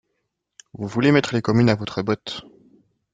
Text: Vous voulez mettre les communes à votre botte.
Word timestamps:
Vous 0.73 0.87
voulez 0.87 1.11
mettre 1.11 1.35
les 1.35 1.43
communes 1.43 1.69
à 1.69 1.75
votre 1.75 2.01
botte. 2.01 2.43